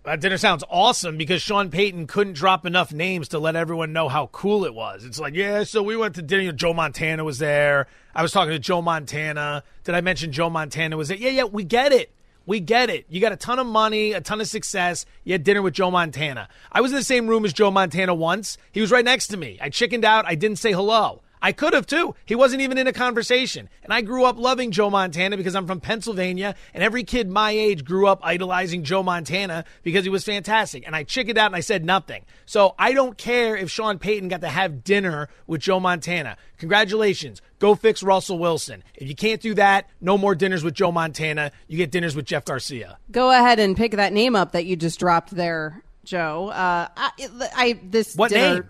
[0.09, 4.09] That dinner sounds awesome because Sean Payton couldn't drop enough names to let everyone know
[4.09, 5.05] how cool it was.
[5.05, 6.51] It's like, yeah, so we went to dinner.
[6.51, 7.85] Joe Montana was there.
[8.15, 9.63] I was talking to Joe Montana.
[9.83, 11.17] Did I mention Joe Montana was there?
[11.17, 12.11] Yeah, yeah, we get it.
[12.47, 13.05] We get it.
[13.07, 15.05] You got a ton of money, a ton of success.
[15.25, 16.49] You had dinner with Joe Montana.
[16.71, 18.57] I was in the same room as Joe Montana once.
[18.71, 19.59] He was right next to me.
[19.61, 20.25] I chickened out.
[20.25, 21.21] I didn't say hello.
[21.41, 22.15] I could have too.
[22.25, 23.69] He wasn't even in a conversation.
[23.83, 27.51] And I grew up loving Joe Montana because I'm from Pennsylvania, and every kid my
[27.51, 30.85] age grew up idolizing Joe Montana because he was fantastic.
[30.85, 32.25] And I chickened out and I said nothing.
[32.45, 36.37] So I don't care if Sean Payton got to have dinner with Joe Montana.
[36.57, 37.41] Congratulations.
[37.59, 38.83] Go fix Russell Wilson.
[38.95, 41.51] If you can't do that, no more dinners with Joe Montana.
[41.67, 42.97] You get dinners with Jeff Garcia.
[43.11, 46.49] Go ahead and pick that name up that you just dropped there, Joe.
[46.49, 47.11] Uh, I,
[47.55, 48.69] I this what dinner, name?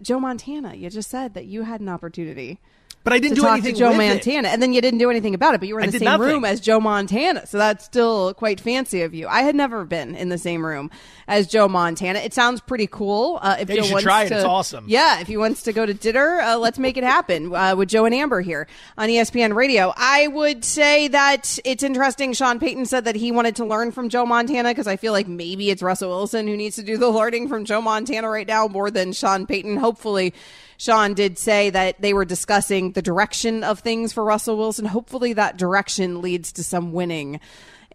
[0.00, 0.74] Joe Montana.
[0.74, 2.60] You just said that you had an opportunity.
[3.04, 4.08] But I didn't do talk anything to Joe with it.
[4.08, 5.58] Montana, and then you didn't do anything about it.
[5.60, 6.26] But you were in the same nothing.
[6.26, 9.28] room as Joe Montana, so that's still quite fancy of you.
[9.28, 10.90] I had never been in the same room
[11.28, 12.20] as Joe Montana.
[12.20, 13.38] It sounds pretty cool.
[13.42, 14.28] Uh, if Yeah, you Joe should wants try it.
[14.30, 14.86] to, It's awesome.
[14.88, 17.90] Yeah, if he wants to go to dinner, uh, let's make it happen uh, with
[17.90, 19.92] Joe and Amber here on ESPN Radio.
[19.96, 22.32] I would say that it's interesting.
[22.32, 25.28] Sean Payton said that he wanted to learn from Joe Montana because I feel like
[25.28, 28.66] maybe it's Russell Wilson who needs to do the learning from Joe Montana right now
[28.66, 29.76] more than Sean Payton.
[29.76, 30.32] Hopefully.
[30.78, 34.84] Sean did say that they were discussing the direction of things for Russell Wilson.
[34.84, 37.40] Hopefully, that direction leads to some winning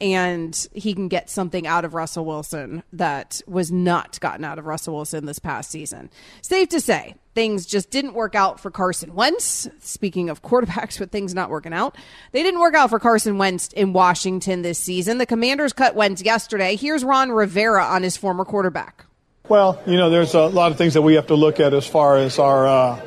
[0.02, 4.66] and he can get something out of Russell Wilson that was not gotten out of
[4.66, 6.10] Russell Wilson this past season.
[6.42, 9.68] Safe to say, things just didn't work out for Carson Wentz.
[9.80, 11.98] Speaking of quarterbacks with things not working out,
[12.32, 15.18] they didn't work out for Carson Wentz in Washington this season.
[15.18, 16.76] The Commanders cut Wentz yesterday.
[16.76, 19.06] Here's Ron Rivera on his former quarterback.
[19.50, 21.88] Well, you know, there's a lot of things that we have to look at as
[21.88, 23.02] far as our uh,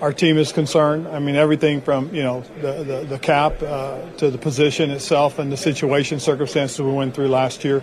[0.00, 1.08] our team is concerned.
[1.08, 5.40] I mean, everything from you know the the, the cap uh, to the position itself
[5.40, 7.82] and the situation, circumstances we went through last year.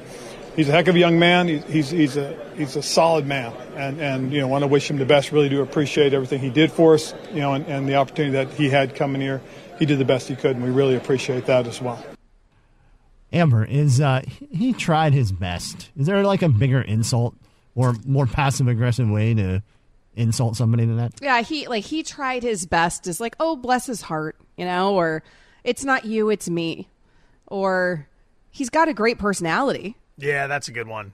[0.56, 1.50] He's a heck of a young man.
[1.50, 5.00] He's he's, a he's a solid man, and and you know want to wish him
[5.00, 5.34] the best.
[5.34, 8.50] Really do appreciate everything he did for us, you know, and, and the opportunity that
[8.54, 9.42] he had coming here.
[9.80, 12.02] He did the best he could, and we really appreciate that as well.
[13.34, 15.90] Amber is uh, he tried his best.
[15.98, 17.36] Is there like a bigger insult
[17.78, 19.62] or more passive aggressive way to
[20.16, 21.14] insult somebody than that?
[21.22, 23.08] Yeah, he like he tried his best.
[23.08, 25.24] Is like, oh, bless his heart, you know, or
[25.64, 26.90] it's not you, it's me,
[27.46, 28.08] or
[28.50, 29.96] he's got a great personality.
[30.18, 31.14] Yeah, that's a good one.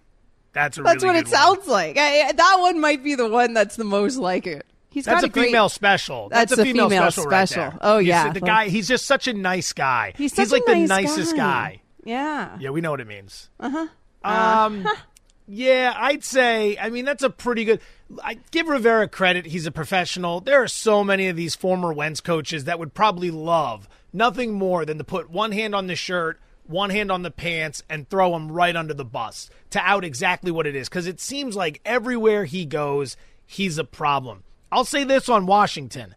[0.54, 1.34] That's a That's really what it one.
[1.34, 1.97] sounds like.
[1.97, 4.65] I, I- that one might be the one that's the most like it.
[4.89, 6.30] He's That's got a, a, great, female special.
[6.30, 7.26] That's, That's, a a female, female special.
[7.30, 7.71] right special.
[7.71, 7.80] there.
[7.82, 8.32] Oh, He's- yeah.
[8.32, 8.69] the guy.
[8.69, 10.13] He's just such a nice guy.
[10.15, 11.82] He's such like a the nice nicest guy.
[12.06, 12.56] Yeah.
[12.60, 13.49] Yeah, we know what it means.
[13.60, 13.88] Uh huh.
[14.23, 14.88] Um,
[15.47, 16.77] yeah, I'd say.
[16.77, 17.82] I mean, that's a pretty good.
[18.23, 20.39] I give Rivera credit; he's a professional.
[20.39, 24.86] There are so many of these former Wentz coaches that would probably love nothing more
[24.86, 28.36] than to put one hand on the shirt, one hand on the pants, and throw
[28.36, 30.88] him right under the bus to out exactly what it is.
[30.88, 34.43] Because it seems like everywhere he goes, he's a problem.
[34.71, 36.15] I'll say this on Washington: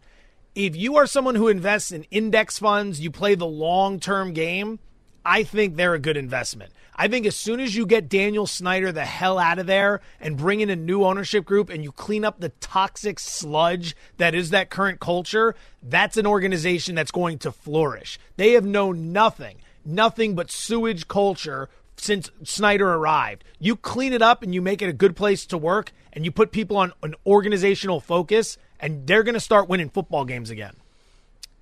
[0.55, 4.79] if you are someone who invests in index funds, you play the long term game.
[5.25, 6.71] I think they're a good investment.
[6.99, 10.35] I think as soon as you get Daniel Snyder the hell out of there and
[10.35, 14.49] bring in a new ownership group and you clean up the toxic sludge that is
[14.49, 18.17] that current culture, that's an organization that's going to flourish.
[18.37, 23.43] They have known nothing, nothing but sewage culture since Snyder arrived.
[23.59, 26.31] You clean it up and you make it a good place to work and you
[26.31, 30.75] put people on an organizational focus and they're going to start winning football games again.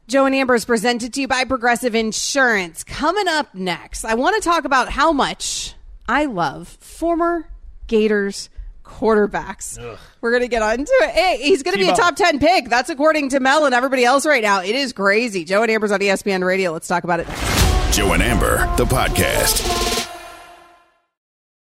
[0.07, 2.83] Joe and Amber is presented to you by Progressive Insurance.
[2.83, 5.73] Coming up next, I want to talk about how much
[6.07, 7.49] I love former
[7.87, 8.49] Gators
[8.83, 9.79] quarterbacks.
[10.21, 11.09] We're going to get onto it.
[11.09, 12.69] Hey, he's going to be a top 10 pick.
[12.69, 14.61] That's according to Mel and everybody else right now.
[14.61, 15.43] It is crazy.
[15.43, 16.71] Joe and Amber's on ESPN Radio.
[16.71, 17.97] Let's talk about it next.
[17.97, 19.94] Joe and Amber, the podcast.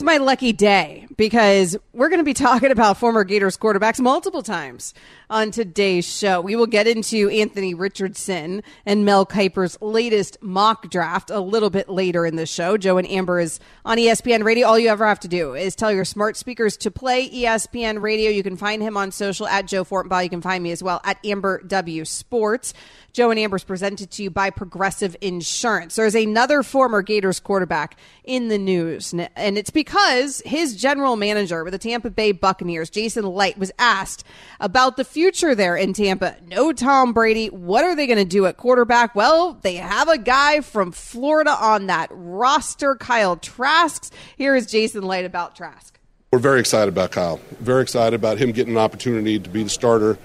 [0.00, 4.44] It's my lucky day because we're going to be talking about former Gators quarterbacks multiple
[4.44, 4.94] times
[5.30, 6.40] on today's show.
[6.40, 11.88] We will get into Anthony Richardson and Mel Kiper's latest mock draft a little bit
[11.88, 12.76] later in the show.
[12.76, 14.66] Joe and Amber is on ESPN Radio.
[14.66, 18.30] All you ever have to do is tell your smart speakers to play ESPN Radio.
[18.30, 20.24] You can find him on social at Joe Fortenbaugh.
[20.24, 22.72] You can find me as well at Amber W Sports.
[23.12, 25.96] Joe and Amber is presented to you by Progressive Insurance.
[25.96, 31.72] There's another former Gators quarterback in the news, and it's because his general manager with
[31.72, 34.24] the Tampa Bay Buccaneers, Jason Licht, was asked
[34.60, 36.36] about the future there in Tampa.
[36.46, 37.48] No Tom Brady.
[37.48, 39.16] What are they going to do at quarterback?
[39.16, 44.12] Well, they have a guy from Florida on that roster, Kyle Trask.
[44.36, 45.98] Here is Jason Licht about Trask.
[46.30, 47.40] We're very excited about Kyle.
[47.58, 50.18] Very excited about him getting an opportunity to be the starter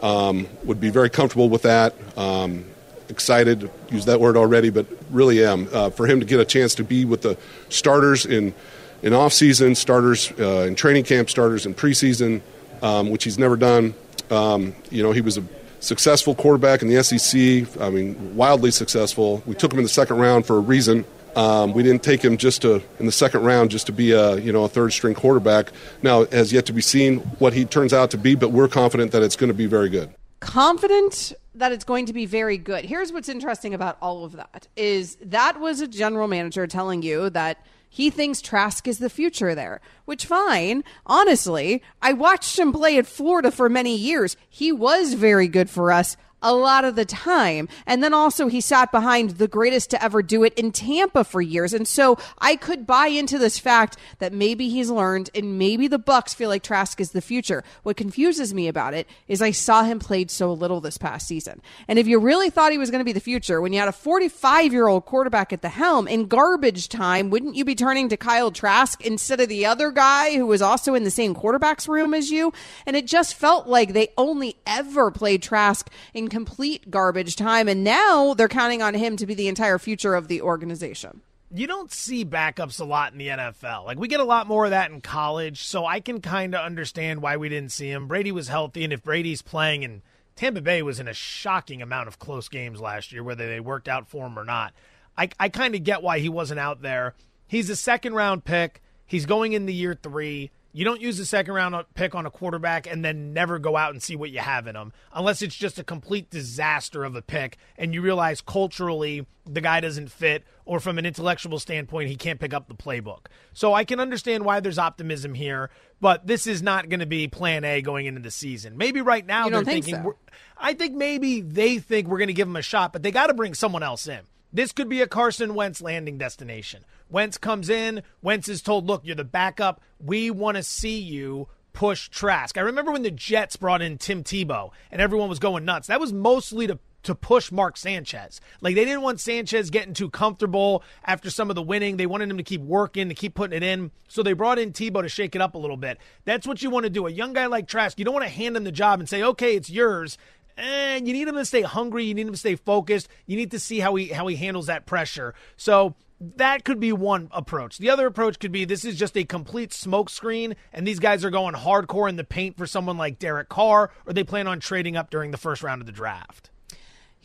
[0.00, 1.94] um, would be very comfortable with that.
[2.16, 2.64] Um,
[3.10, 6.74] excited, use that word already, but really am uh, for him to get a chance
[6.76, 7.36] to be with the
[7.68, 8.54] starters in
[9.02, 12.40] in off season, starters uh, in training camp, starters in preseason,
[12.80, 13.92] um, which he's never done.
[14.30, 15.44] Um, you know, he was a
[15.80, 17.80] successful quarterback in the SEC.
[17.80, 19.42] I mean, wildly successful.
[19.46, 21.04] We took him in the second round for a reason.
[21.36, 24.36] Um, we didn't take him just to in the second round just to be a
[24.38, 25.72] you know a third string quarterback.
[26.02, 28.68] Now it has yet to be seen what he turns out to be, but we're
[28.68, 30.12] confident that it's going to be very good.
[30.40, 32.84] Confident that it's going to be very good.
[32.84, 37.30] Here's what's interesting about all of that is that was a general manager telling you
[37.30, 40.84] that he thinks Trask is the future there, which fine.
[41.06, 44.36] Honestly, I watched him play at Florida for many years.
[44.48, 47.68] He was very good for us a lot of the time.
[47.86, 51.40] And then also he sat behind the greatest to ever do it in Tampa for
[51.40, 51.72] years.
[51.72, 55.98] And so I could buy into this fact that maybe he's learned and maybe the
[55.98, 57.64] Bucs feel like Trask is the future.
[57.82, 61.60] What confuses me about it is I saw him played so little this past season.
[61.88, 63.88] And if you really thought he was going to be the future when you had
[63.88, 68.08] a 45 year old quarterback at the helm in garbage time, wouldn't you be turning
[68.08, 71.88] to Kyle Trask instead of the other guy who was also in the same quarterback's
[71.88, 72.52] room as you?
[72.86, 77.68] And it just felt like they only ever played Trask in complete garbage time.
[77.68, 81.22] And now they're counting on him to be the entire future of the organization.
[81.50, 83.86] You don't see backups a lot in the NFL.
[83.86, 86.60] Like, we get a lot more of that in college, so I can kind of
[86.60, 88.06] understand why we didn't see him.
[88.06, 90.02] Brady was healthy, and if Brady's playing, and
[90.36, 93.88] Tampa Bay was in a shocking amount of close games last year, whether they worked
[93.88, 94.74] out for him or not,
[95.16, 97.14] I, I kind of get why he wasn't out there.
[97.46, 98.82] He's a second round pick.
[99.06, 100.50] He's going into year three.
[100.78, 103.90] You don't use a second round pick on a quarterback and then never go out
[103.90, 107.20] and see what you have in them, unless it's just a complete disaster of a
[107.20, 112.14] pick and you realize culturally the guy doesn't fit, or from an intellectual standpoint, he
[112.14, 113.26] can't pick up the playbook.
[113.54, 115.70] So I can understand why there's optimism here,
[116.00, 118.76] but this is not going to be plan A going into the season.
[118.76, 120.16] Maybe right now they're think thinking, so?
[120.56, 123.26] I think maybe they think we're going to give him a shot, but they got
[123.26, 124.20] to bring someone else in.
[124.52, 126.84] This could be a Carson Wentz landing destination.
[127.10, 128.02] Wentz comes in.
[128.22, 129.80] Wentz is told, look, you're the backup.
[130.00, 132.56] We want to see you push Trask.
[132.58, 135.88] I remember when the Jets brought in Tim Tebow and everyone was going nuts.
[135.88, 138.40] That was mostly to to push Mark Sanchez.
[138.60, 141.96] Like they didn't want Sanchez getting too comfortable after some of the winning.
[141.96, 143.92] They wanted him to keep working, to keep putting it in.
[144.08, 145.98] So they brought in Tebow to shake it up a little bit.
[146.24, 147.06] That's what you want to do.
[147.06, 149.22] A young guy like Trask, you don't want to hand him the job and say,
[149.22, 150.18] "Okay, it's yours."
[150.58, 152.04] And you need him to stay hungry.
[152.04, 153.08] You need him to stay focused.
[153.26, 155.34] You need to see how he how he handles that pressure.
[155.56, 157.78] So that could be one approach.
[157.78, 161.30] The other approach could be this is just a complete smokescreen, and these guys are
[161.30, 164.96] going hardcore in the paint for someone like Derek Carr, or they plan on trading
[164.96, 166.50] up during the first round of the draft.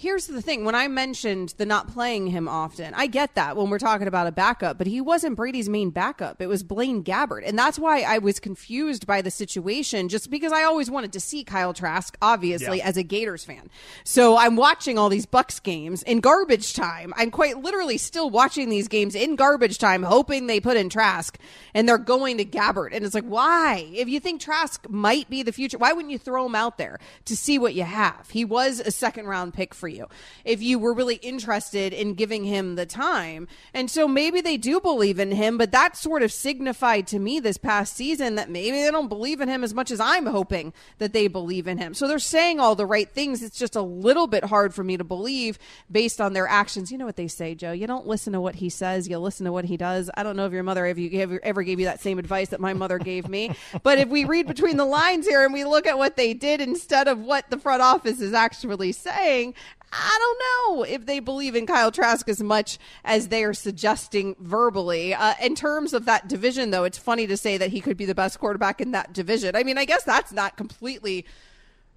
[0.04, 3.70] Here's the thing when I mentioned the not playing him often, I get that when
[3.70, 6.42] we're talking about a backup, but he wasn't Brady's main backup.
[6.42, 7.44] It was Blaine Gabbert.
[7.48, 11.22] And that's why I was confused by the situation, just because I always wanted to
[11.22, 12.86] see Kyle Trask, obviously, Yeah.
[12.90, 13.70] as a Gators fan.
[14.04, 17.14] So I'm watching all these Bucs games in garbage time.
[17.16, 21.38] I'm quite literally still watching these games in garbage time, hoping they put in Trask,
[21.74, 22.90] and they're going to Gabbert.
[22.94, 23.88] And it's like, why?
[23.94, 27.00] If you think Trask might be the future, why wouldn't you throw him out there
[27.24, 28.30] to see what you have?
[28.32, 30.08] He was a second round pick for you
[30.46, 33.48] if you were really interested in giving him the time.
[33.74, 37.40] And so maybe they do believe in him, but that sort of signified to me
[37.40, 40.74] this past season that maybe they don't believe in him as much as I'm hoping
[40.98, 41.94] that they believe in him.
[41.94, 43.42] So they're saying all the right things.
[43.44, 45.58] It's just a little bit hard for me to believe
[45.92, 46.92] based on their actions.
[46.92, 47.72] You know what they say, Joe?
[47.72, 50.10] You don't listen to what he says, you listen to what he does.
[50.16, 52.74] I don't know if your mother ever, ever gave you that same advice that my
[52.74, 55.98] mother gave me, but if we read between the lines here and we look at
[55.98, 59.54] what they did instead of what the front office is actually saying,
[59.96, 64.36] I don't know if they believe in Kyle Trask as much as they are suggesting
[64.40, 65.14] verbally.
[65.14, 68.06] Uh, in terms of that division, though, it's funny to say that he could be
[68.06, 69.56] the best quarterback in that division.
[69.56, 71.26] I mean, I guess that's not completely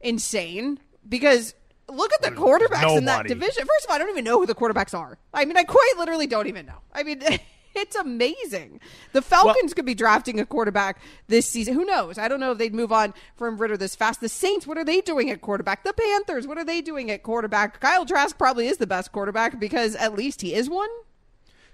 [0.01, 0.79] insane
[1.09, 1.55] because
[1.89, 2.97] look at the quarterbacks Nobody.
[2.99, 3.65] in that division.
[3.67, 5.17] First of all, I don't even know who the quarterbacks are.
[5.33, 6.79] I mean, I quite literally don't even know.
[6.95, 7.23] I mean,
[7.77, 8.81] it's amazing.
[9.13, 11.75] The Falcons well, could be drafting a quarterback this season.
[11.75, 12.19] Who knows?
[12.19, 14.21] I don't know if they'd move on from Ridder this fast.
[14.21, 15.85] The Saints, what are they doing at quarterback?
[15.85, 17.81] The Panthers, what are they doing at quarterback?
[17.81, 20.91] Kyle Trask probably is the best quarterback because at least he is one.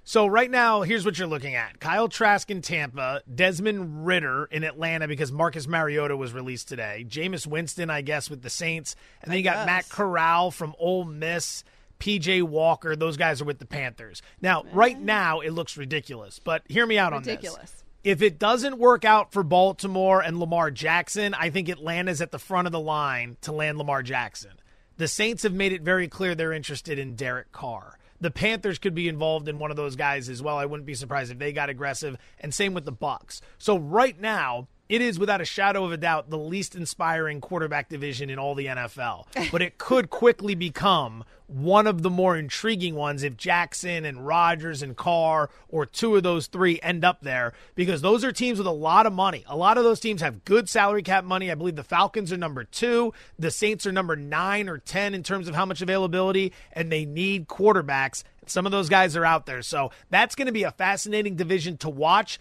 [0.04, 4.64] So right now, here's what you're looking at: Kyle Trask in Tampa, Desmond Ridder in
[4.64, 7.06] Atlanta because Marcus Mariota was released today.
[7.08, 11.04] Jameis Winston, I guess, with the Saints, and then you got Matt Corral from Ole
[11.04, 11.62] Miss.
[12.02, 14.22] PJ Walker, those guys are with the Panthers.
[14.40, 17.54] Now, right now, it looks ridiculous, but hear me out ridiculous.
[17.54, 17.84] on this.
[18.02, 22.40] If it doesn't work out for Baltimore and Lamar Jackson, I think Atlanta's at the
[22.40, 24.50] front of the line to land Lamar Jackson.
[24.96, 28.00] The Saints have made it very clear they're interested in Derek Carr.
[28.20, 30.56] The Panthers could be involved in one of those guys as well.
[30.56, 33.40] I wouldn't be surprised if they got aggressive, and same with the Bucs.
[33.58, 37.88] So right now, it is without a shadow of a doubt the least inspiring quarterback
[37.88, 39.24] division in all the NFL.
[39.50, 44.82] But it could quickly become one of the more intriguing ones if Jackson and Rodgers
[44.82, 48.66] and Carr or two of those three end up there because those are teams with
[48.66, 49.44] a lot of money.
[49.46, 51.50] A lot of those teams have good salary cap money.
[51.50, 55.22] I believe the Falcons are number two, the Saints are number nine or 10 in
[55.22, 58.24] terms of how much availability, and they need quarterbacks.
[58.46, 59.62] Some of those guys are out there.
[59.62, 62.38] So that's going to be a fascinating division to watch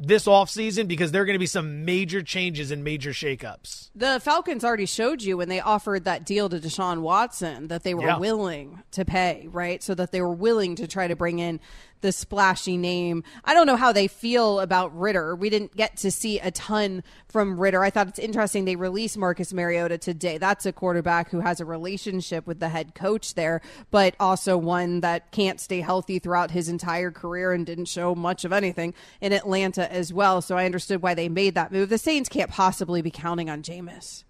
[0.00, 3.90] this offseason because there are going to be some major changes and major shakeups.
[3.94, 7.92] The Falcons already showed you when they offered that deal to Deshaun Watson that they
[7.92, 8.18] were yeah.
[8.18, 9.82] willing to pay, right?
[9.82, 11.60] So that they were willing to try to bring in
[12.00, 13.24] the splashy name.
[13.44, 15.34] I don't know how they feel about Ridder.
[15.34, 17.82] We didn't get to see a ton from Ridder.
[17.82, 20.38] I thought it's interesting they released Marcus Mariota today.
[20.38, 25.00] That's a quarterback who has a relationship with the head coach there, but also one
[25.00, 29.32] that can't stay healthy throughout his entire career and didn't show much of anything in
[29.32, 30.42] Atlanta as well.
[30.42, 31.88] So I understood why they made that move.
[31.88, 34.24] The Saints can't possibly be counting on Jameis,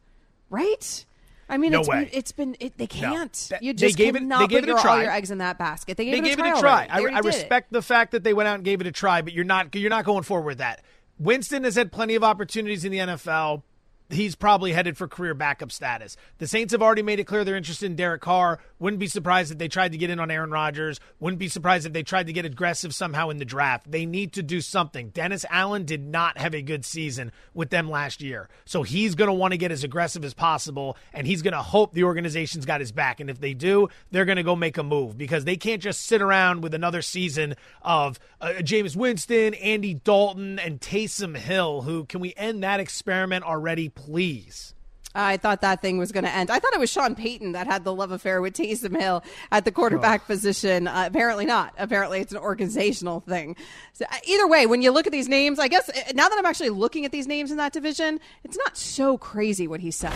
[0.49, 1.05] right?
[1.51, 2.09] I mean, no it's way.
[2.13, 3.49] it's been it, they can't.
[3.51, 3.59] No.
[3.61, 4.97] You just they gave it, they gave it a try.
[4.97, 5.97] all your eggs in that basket.
[5.97, 6.87] They gave, they it, gave a it a try.
[6.89, 9.33] I, I, respect the fact that they went out and gave it a try, but
[9.33, 10.83] you're not you're not going forward with that.
[11.19, 13.63] Winston has had plenty of opportunities in the NFL
[14.11, 16.17] he's probably headed for career backup status.
[16.39, 18.59] The Saints have already made it clear they're interested in Derek Carr.
[18.79, 21.01] Wouldn't be surprised if they tried to get in on Aaron Rodgers.
[21.19, 23.91] Wouldn't be surprised if they tried to get aggressive somehow in the draft.
[23.91, 25.11] They need to do something.
[25.11, 28.49] Dennis Allen did not have a good season with them last year.
[28.65, 31.63] So he's going to want to get as aggressive as possible, and he's going to
[31.63, 33.21] hope the organization's got his back.
[33.21, 36.03] And if they do, they're going to go make a move because they can't just
[36.03, 42.05] sit around with another season of uh, Jameis Winston, Andy Dalton, and Taysom Hill, who
[42.05, 43.89] can we end that experiment already?
[44.05, 44.75] Please.
[45.15, 46.51] I thought that thing was going to end.
[46.51, 49.65] I thought it was Sean Payton that had the love affair with Taysom Hill at
[49.65, 50.27] the quarterback oh.
[50.27, 50.87] position.
[50.87, 51.75] Uh, apparently not.
[51.79, 53.57] Apparently it's an organizational thing.
[53.93, 56.39] So uh, either way, when you look at these names, I guess uh, now that
[56.39, 59.91] I'm actually looking at these names in that division, it's not so crazy what he
[59.91, 60.15] said.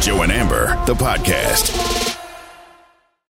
[0.00, 2.17] Joe and Amber, the podcast.